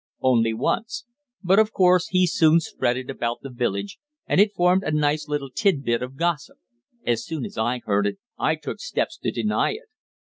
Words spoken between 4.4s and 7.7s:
it formed a nice little tit bit of gossip. As soon as